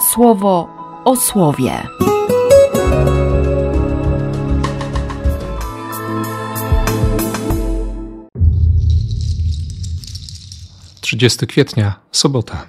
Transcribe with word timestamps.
słowo 0.00 0.68
o 1.04 1.16
słowie. 1.16 1.82
30 11.08 11.46
kwietnia, 11.46 12.00
sobota. 12.12 12.66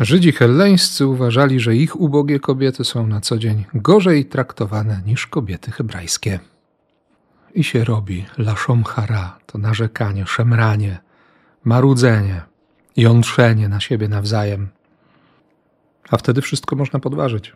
Żydzi 0.00 0.32
helleńscy 0.32 1.06
uważali, 1.06 1.60
że 1.60 1.76
ich 1.76 2.00
ubogie 2.00 2.40
kobiety 2.40 2.84
są 2.84 3.06
na 3.06 3.20
co 3.20 3.38
dzień 3.38 3.64
gorzej 3.74 4.24
traktowane 4.24 5.00
niż 5.06 5.26
kobiety 5.26 5.70
hebrajskie. 5.70 6.40
I 7.54 7.64
się 7.64 7.84
robi 7.84 8.26
laszom 8.38 8.84
hara, 8.84 9.38
to 9.46 9.58
narzekanie, 9.58 10.26
szemranie, 10.26 10.98
marudzenie, 11.64 12.42
jątrzenie 12.96 13.68
na 13.68 13.80
siebie 13.80 14.08
nawzajem. 14.08 14.68
A 16.10 16.16
wtedy 16.16 16.42
wszystko 16.42 16.76
można 16.76 17.00
podważyć, 17.00 17.52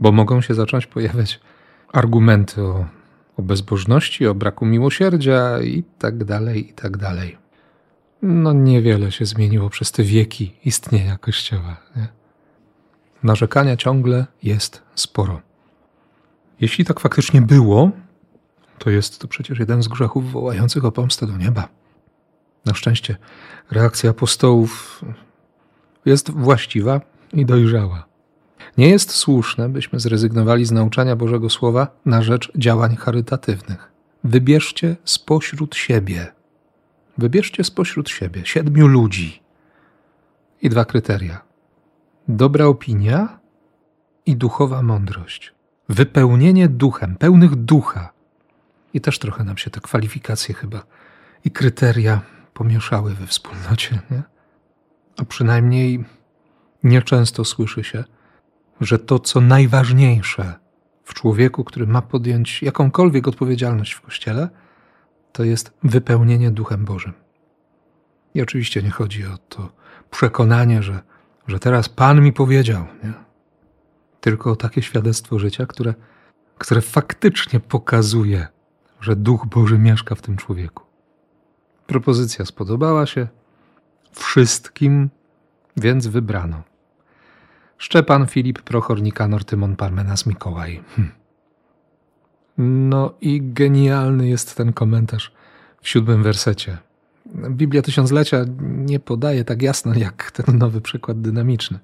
bo 0.00 0.12
mogą 0.12 0.40
się 0.40 0.54
zacząć 0.54 0.86
pojawiać 0.86 1.40
argumenty 1.92 2.62
o, 2.62 2.86
o 3.36 3.42
bezbożności, 3.42 4.26
o 4.26 4.34
braku 4.34 4.66
miłosierdzia 4.66 5.60
i 5.60 5.82
tak 5.98 6.24
dalej, 6.24 6.70
i 6.70 6.72
tak 6.72 6.96
dalej. 6.96 7.38
No 8.22 8.52
niewiele 8.52 9.12
się 9.12 9.26
zmieniło 9.26 9.70
przez 9.70 9.92
te 9.92 10.02
wieki 10.02 10.54
istnienia 10.64 11.18
Kościoła. 11.18 11.76
Nie? 11.96 12.08
Narzekania 13.22 13.76
ciągle 13.76 14.26
jest 14.42 14.82
sporo. 14.94 15.40
Jeśli 16.60 16.84
tak 16.84 17.00
faktycznie 17.00 17.42
było, 17.42 17.90
to 18.78 18.90
jest 18.90 19.18
to 19.18 19.28
przecież 19.28 19.58
jeden 19.58 19.82
z 19.82 19.88
grzechów 19.88 20.32
wołających 20.32 20.84
o 20.84 20.92
pomstę 20.92 21.26
do 21.26 21.36
nieba. 21.36 21.68
Na 22.66 22.74
szczęście 22.74 23.16
reakcja 23.70 24.10
apostołów 24.10 25.04
jest 26.04 26.30
właściwa 26.30 27.00
i 27.32 27.46
dojrzała. 27.46 28.06
Nie 28.78 28.88
jest 28.88 29.10
słuszne, 29.10 29.68
byśmy 29.68 30.00
zrezygnowali 30.00 30.64
z 30.64 30.72
nauczania 30.72 31.16
Bożego 31.16 31.50
Słowa 31.50 31.88
na 32.06 32.22
rzecz 32.22 32.52
działań 32.56 32.96
charytatywnych. 32.96 33.92
Wybierzcie 34.24 34.96
spośród 35.04 35.76
siebie. 35.76 36.32
Wybierzcie 37.18 37.64
spośród 37.64 38.10
siebie 38.10 38.42
siedmiu 38.44 38.86
ludzi 38.86 39.42
i 40.62 40.68
dwa 40.68 40.84
kryteria: 40.84 41.40
dobra 42.28 42.66
opinia 42.66 43.38
i 44.26 44.36
duchowa 44.36 44.82
mądrość. 44.82 45.54
Wypełnienie 45.88 46.68
duchem, 46.68 47.16
pełnych 47.16 47.54
ducha. 47.54 48.12
I 48.94 49.00
też 49.00 49.18
trochę 49.18 49.44
nam 49.44 49.58
się 49.58 49.70
te 49.70 49.80
kwalifikacje 49.80 50.54
chyba 50.54 50.82
i 51.44 51.50
kryteria 51.50 52.20
pomieszały 52.56 53.14
we 53.14 53.26
wspólnocie, 53.26 53.98
nie? 54.10 54.22
A 55.16 55.24
przynajmniej 55.24 56.04
nieczęsto 56.82 57.44
słyszy 57.44 57.84
się, 57.84 58.04
że 58.80 58.98
to, 58.98 59.18
co 59.18 59.40
najważniejsze 59.40 60.54
w 61.04 61.14
człowieku, 61.14 61.64
który 61.64 61.86
ma 61.86 62.02
podjąć 62.02 62.62
jakąkolwiek 62.62 63.28
odpowiedzialność 63.28 63.92
w 63.92 64.00
kościele, 64.00 64.48
to 65.32 65.44
jest 65.44 65.72
wypełnienie 65.82 66.50
Duchem 66.50 66.84
Bożym. 66.84 67.12
I 68.34 68.42
oczywiście 68.42 68.82
nie 68.82 68.90
chodzi 68.90 69.26
o 69.26 69.38
to 69.38 69.72
przekonanie, 70.10 70.82
że, 70.82 71.02
że 71.46 71.58
teraz 71.58 71.88
Pan 71.88 72.22
mi 72.22 72.32
powiedział, 72.32 72.86
nie? 73.04 73.12
tylko 74.20 74.50
o 74.50 74.56
takie 74.56 74.82
świadectwo 74.82 75.38
życia, 75.38 75.66
które, 75.66 75.94
które 76.58 76.80
faktycznie 76.80 77.60
pokazuje, 77.60 78.46
że 79.00 79.16
Duch 79.16 79.46
Boży 79.46 79.78
mieszka 79.78 80.14
w 80.14 80.22
tym 80.22 80.36
człowieku. 80.36 80.85
Propozycja 81.86 82.44
spodobała 82.44 83.06
się 83.06 83.28
wszystkim, 84.12 85.10
więc 85.76 86.06
wybrano. 86.06 86.62
Szczepan, 87.78 88.26
Filip, 88.26 88.62
Prochor, 88.62 89.02
Nikanor, 89.02 89.44
Tymon, 89.44 89.76
Parmenas, 89.76 90.26
Mikołaj. 90.26 90.82
Hm. 90.96 91.10
No 92.58 93.14
i 93.20 93.40
genialny 93.42 94.28
jest 94.28 94.56
ten 94.56 94.72
komentarz 94.72 95.32
w 95.82 95.88
siódmym 95.88 96.22
wersecie. 96.22 96.78
Biblia 97.50 97.82
Tysiąclecia 97.82 98.44
nie 98.60 99.00
podaje 99.00 99.44
tak 99.44 99.62
jasno 99.62 99.94
jak 99.94 100.30
ten 100.30 100.58
nowy 100.58 100.80
przykład 100.80 101.20
dynamiczny. 101.20 101.78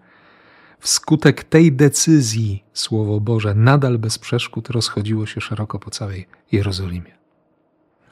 Wskutek 0.78 1.44
tej 1.44 1.72
decyzji 1.72 2.64
Słowo 2.72 3.20
Boże 3.20 3.54
nadal 3.54 3.98
bez 3.98 4.18
przeszkód 4.18 4.70
rozchodziło 4.70 5.26
się 5.26 5.40
szeroko 5.40 5.78
po 5.78 5.90
całej 5.90 6.26
Jerozolimie. 6.52 7.12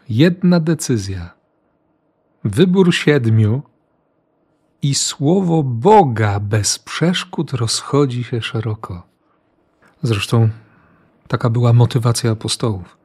Jedna 0.08 0.60
decyzja 0.60 1.39
wybór 2.44 2.94
siedmiu 2.94 3.62
i 4.82 4.94
słowo 4.94 5.62
Boga 5.62 6.40
bez 6.40 6.78
przeszkód 6.78 7.52
rozchodzi 7.52 8.24
się 8.24 8.42
szeroko. 8.42 9.02
Zresztą 10.02 10.48
taka 11.28 11.50
była 11.50 11.72
motywacja 11.72 12.30
apostołów. 12.30 12.96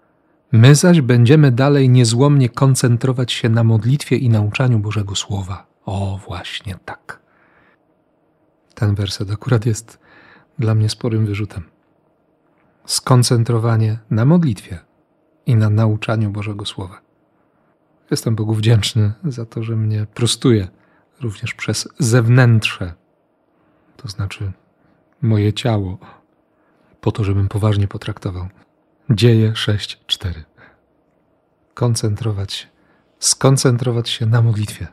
My 0.52 0.76
zaś 0.76 1.02
będziemy 1.02 1.52
dalej 1.52 1.90
niezłomnie 1.90 2.50
koncentrować 2.50 3.32
się 3.32 3.50
na 3.50 3.64
modlitwie 3.64 4.16
i 4.18 4.30
nauczaniu 4.30 4.80
Bożego 4.80 5.16
Słowa. 5.16 5.66
O, 5.86 6.20
właśnie 6.28 6.76
tak. 6.86 7.20
Ten 8.76 8.96
werset 8.96 9.32
akurat 9.32 9.66
jest 9.66 10.00
dla 10.60 10.76
mnie 10.76 10.90
sporym 10.90 11.26
wyrzutem. 11.26 11.64
Skoncentrowanie 12.86 14.00
na 14.10 14.26
modlitwie 14.26 14.80
i 15.46 15.56
na 15.56 15.70
nauczaniu 15.70 16.32
Bożego 16.32 16.66
Słowa. 16.66 17.05
Jestem 18.12 18.36
Bogu 18.36 18.54
wdzięczny 18.54 19.14
za 19.24 19.46
to, 19.46 19.64
że 19.64 19.76
mnie 19.76 20.08
prostuje 20.14 20.68
również 21.22 21.54
przez 21.54 21.88
zewnętrze, 22.00 22.94
to 23.98 24.08
znaczy 24.08 24.52
moje 25.22 25.54
ciało, 25.54 25.98
po 27.02 27.12
to, 27.12 27.24
żebym 27.24 27.48
poważnie 27.48 27.88
potraktował. 27.88 28.48
Dzieje 29.10 29.52
6:4. 29.52 30.44
Koncentrować 31.74 32.54
się, 32.54 32.68
skoncentrować 33.20 34.10
się 34.10 34.26
na 34.26 34.42
modlitwie 34.42 34.88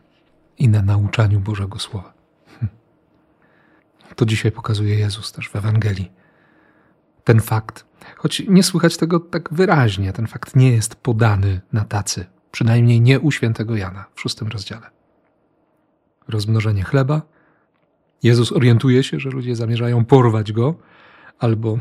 i 0.59 0.69
na 0.69 0.83
nauczaniu 0.83 1.41
Bożego 1.41 1.79
Słowa. 1.79 2.13
Hm. 2.61 2.69
To 4.17 4.27
dzisiaj 4.27 4.53
pokazuje 4.53 4.95
Jezus 4.95 5.33
też 5.33 5.49
w 5.49 5.57
Ewangelii. 5.57 6.13
Ten 7.25 7.41
fakt, 7.41 7.87
choć 8.17 8.43
nie 8.49 8.63
słychać 8.63 8.97
tego 8.97 9.21
tak 9.21 9.55
wyraźnie, 9.55 10.13
ten 10.13 10.27
fakt 10.27 10.57
nie 10.57 10.73
jest 10.73 10.95
podany 10.95 11.61
na 11.73 11.85
tacy 11.85 12.27
przynajmniej 12.53 13.01
nie 13.01 13.21
u 13.21 13.31
świętego 13.31 13.77
Jana 13.77 14.05
w 14.15 14.21
szóstym 14.21 14.49
rozdziale. 14.49 14.91
Rozmnożenie 16.29 16.85
chleba. 16.85 17.23
Jezus 18.23 18.53
orientuje 18.53 19.03
się, 19.03 19.21
że 19.21 19.31
ludzie 19.31 19.57
zamierzają 19.57 20.05
porwać 20.05 20.53
go, 20.53 20.75
albo, 21.39 21.79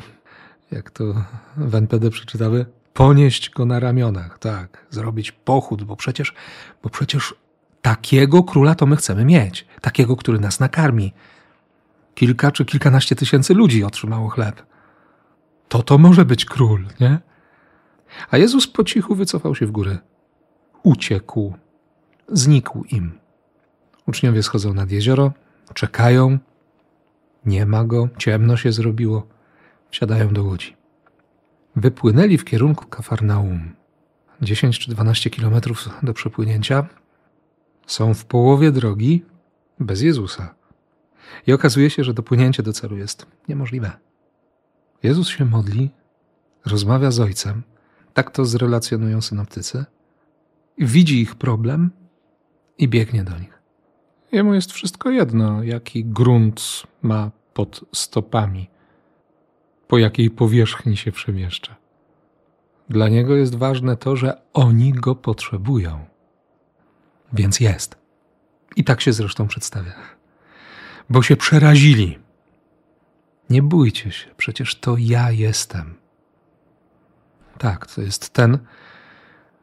jak 0.71 0.91
to 0.91 1.25
w 1.57 1.75
NPD 1.75 2.09
przeczytały, 2.09 2.65
ponieść 2.93 3.49
go 3.49 3.65
na 3.65 3.79
ramionach, 3.79 4.39
tak, 4.39 4.85
zrobić 4.89 5.31
pochód, 5.31 5.83
bo 5.83 5.95
przecież, 5.95 6.33
bo 6.83 6.89
przecież 6.89 7.35
takiego 7.81 8.43
króla 8.43 8.75
to 8.75 8.85
my 8.85 8.95
chcemy 8.95 9.25
mieć, 9.25 9.67
takiego, 9.81 10.15
który 10.15 10.39
nas 10.39 10.59
nakarmi. 10.59 11.13
Kilka 12.15 12.51
czy 12.51 12.65
kilkanaście 12.65 13.15
tysięcy 13.15 13.53
ludzi 13.53 13.83
otrzymało 13.83 14.29
chleb. 14.29 14.63
To 15.69 15.83
to 15.83 15.97
może 15.97 16.25
być 16.25 16.45
król, 16.45 16.85
nie? 16.99 17.19
A 18.31 18.37
Jezus 18.37 18.67
po 18.67 18.83
cichu 18.83 19.15
wycofał 19.15 19.55
się 19.55 19.65
w 19.65 19.71
górę 19.71 19.97
uciekł, 20.83 21.53
znikł 22.27 22.83
im. 22.83 23.19
Uczniowie 24.07 24.43
schodzą 24.43 24.73
nad 24.73 24.91
jezioro, 24.91 25.31
czekają, 25.73 26.39
nie 27.45 27.65
ma 27.65 27.83
go, 27.83 28.09
ciemno 28.17 28.57
się 28.57 28.71
zrobiło, 28.71 29.27
wsiadają 29.89 30.33
do 30.33 30.43
łodzi. 30.43 30.75
Wypłynęli 31.75 32.37
w 32.37 32.45
kierunku 32.45 32.85
Kafarnaum. 32.85 33.73
10 34.41 34.79
czy 34.79 34.91
12 34.91 35.29
kilometrów 35.29 35.89
do 36.03 36.13
przepłynięcia. 36.13 36.87
Są 37.87 38.13
w 38.13 38.25
połowie 38.25 38.71
drogi 38.71 39.25
bez 39.79 40.01
Jezusa. 40.01 40.55
I 41.47 41.53
okazuje 41.53 41.89
się, 41.89 42.03
że 42.03 42.13
dopłynięcie 42.13 42.63
do 42.63 42.73
celu 42.73 42.97
jest 42.97 43.25
niemożliwe. 43.47 43.91
Jezus 45.03 45.27
się 45.29 45.45
modli, 45.45 45.91
rozmawia 46.65 47.11
z 47.11 47.19
Ojcem, 47.19 47.63
tak 48.13 48.31
to 48.31 48.45
zrelacjonują 48.45 49.21
synoptycy– 49.21 49.85
widzi 50.81 51.21
ich 51.21 51.35
problem 51.35 51.91
i 52.77 52.87
biegnie 52.87 53.23
do 53.23 53.39
nich. 53.39 53.61
Jemu 54.31 54.53
jest 54.53 54.71
wszystko 54.71 55.09
jedno, 55.09 55.63
jaki 55.63 56.05
grunt 56.05 56.83
ma 57.01 57.31
pod 57.53 57.85
stopami, 57.93 58.69
po 59.87 59.97
jakiej 59.97 60.29
powierzchni 60.29 60.97
się 60.97 61.11
przemieszcza. 61.11 61.75
Dla 62.89 63.09
niego 63.09 63.35
jest 63.35 63.55
ważne 63.55 63.97
to, 63.97 64.15
że 64.15 64.41
oni 64.53 64.93
go 64.93 65.15
potrzebują. 65.15 66.05
Więc 67.33 67.59
jest. 67.59 67.97
I 68.75 68.83
tak 68.83 69.01
się 69.01 69.13
zresztą 69.13 69.47
przedstawia. 69.47 69.93
Bo 71.09 71.21
się 71.21 71.35
przerazili. 71.35 72.19
Nie 73.49 73.61
bójcie 73.61 74.11
się, 74.11 74.29
przecież 74.37 74.75
to 74.75 74.95
ja 74.99 75.31
jestem. 75.31 75.95
Tak, 77.57 77.87
to 77.87 78.01
jest 78.01 78.29
ten, 78.29 78.57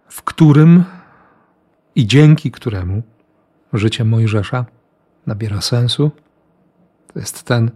w 0.08 0.22
którym 0.22 0.84
i 1.98 2.06
dzięki 2.06 2.50
któremu 2.50 3.02
życie 3.72 4.04
Mojżesza 4.04 4.64
nabiera 5.26 5.60
sensu, 5.60 6.10
to 7.12 7.18
jest 7.18 7.42
ten, 7.42 7.70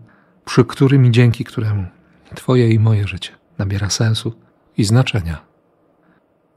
przy 0.45 0.65
którym 0.65 1.07
i 1.07 1.11
dzięki 1.11 1.45
któremu 1.45 1.87
Twoje 2.35 2.71
i 2.71 2.79
moje 2.79 3.07
życie 3.09 3.31
nabiera 3.59 3.91
sensu 3.91 4.35
i 4.77 4.85
znaczenia. 4.85 5.45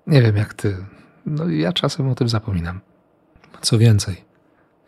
Nie 0.07 0.21
wiem 0.21 0.35
jak 0.35 0.53
Ty, 0.53 0.85
no 1.25 1.49
ja 1.49 1.73
czasem 1.73 2.09
o 2.09 2.15
tym 2.15 2.29
zapominam. 2.29 2.79
Co 3.61 3.77
więcej, 3.77 4.25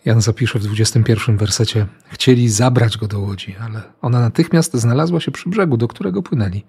Jan 0.06 0.22
zapisze 0.22 0.60
w 0.60 0.64
21 0.64 1.38
wersecie: 1.38 1.86
Chcieli 2.08 2.50
zabrać 2.50 2.98
go 2.98 3.08
do 3.08 3.20
łodzi, 3.20 3.56
ale 3.62 3.82
ona 4.02 4.20
natychmiast 4.20 4.74
znalazła 4.74 5.20
się 5.20 5.32
przy 5.32 5.50
brzegu, 5.50 5.78
do 5.78 5.88
którego 5.88 6.24
płynęli. 6.24 6.64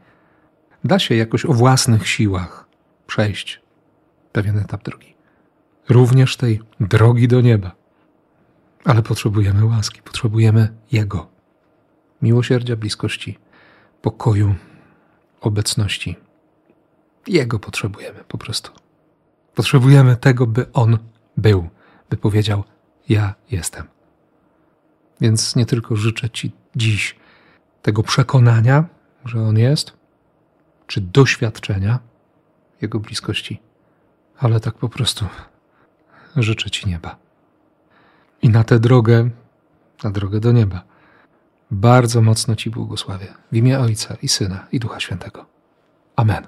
Da 0.84 0.98
się 0.98 1.14
jakoś 1.14 1.44
o 1.44 1.52
własnych 1.52 2.08
siłach 2.08 2.68
przejść 3.06 3.60
pewien 4.32 4.58
etap 4.58 4.82
drogi. 4.84 5.17
Również 5.88 6.36
tej 6.36 6.60
drogi 6.80 7.28
do 7.28 7.40
nieba. 7.40 7.72
Ale 8.84 9.02
potrzebujemy 9.02 9.64
łaski, 9.64 10.02
potrzebujemy 10.02 10.68
Jego. 10.92 11.26
Miłosierdzia, 12.22 12.76
bliskości, 12.76 13.38
pokoju, 14.02 14.54
obecności. 15.40 16.16
Jego 17.26 17.58
potrzebujemy 17.58 18.24
po 18.28 18.38
prostu. 18.38 18.72
Potrzebujemy 19.54 20.16
tego, 20.16 20.46
by 20.46 20.72
On 20.72 20.98
był, 21.36 21.68
by 22.10 22.16
powiedział: 22.16 22.64
Ja 23.08 23.34
jestem. 23.50 23.86
Więc 25.20 25.56
nie 25.56 25.66
tylko 25.66 25.96
życzę 25.96 26.30
Ci 26.30 26.52
dziś 26.76 27.16
tego 27.82 28.02
przekonania, 28.02 28.84
że 29.24 29.42
On 29.42 29.58
jest, 29.58 29.92
czy 30.86 31.00
doświadczenia 31.00 31.98
Jego 32.80 33.00
bliskości, 33.00 33.60
ale 34.38 34.60
tak 34.60 34.74
po 34.74 34.88
prostu 34.88 35.26
życzę 36.42 36.70
Ci 36.70 36.88
nieba. 36.88 37.16
I 38.42 38.48
na 38.48 38.64
tę 38.64 38.78
drogę, 38.78 39.30
na 40.04 40.10
drogę 40.10 40.40
do 40.40 40.52
nieba, 40.52 40.82
bardzo 41.70 42.22
mocno 42.22 42.56
Ci 42.56 42.70
błogosławię 42.70 43.34
w 43.52 43.56
imię 43.56 43.78
Ojca 43.78 44.16
i 44.22 44.28
Syna 44.28 44.66
i 44.72 44.80
Ducha 44.80 45.00
Świętego. 45.00 45.46
Amen. 46.16 46.46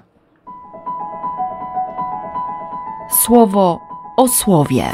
Słowo 3.25 3.79
o 4.17 4.27
słowie. 4.27 4.93